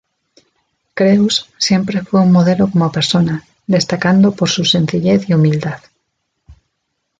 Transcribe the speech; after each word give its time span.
Creus 0.95 1.47
siempre 1.59 2.01
fue 2.01 2.21
un 2.21 2.31
modelo 2.31 2.67
como 2.71 2.91
persona, 2.91 3.45
destacando 3.67 4.31
por 4.31 4.49
su 4.49 4.65
sencillez 4.65 5.29
y 5.29 5.33
humildad. 5.35 5.79